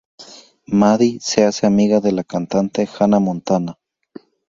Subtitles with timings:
[0.71, 3.77] Maddie se hace amiga de la cantante Hannah Montana.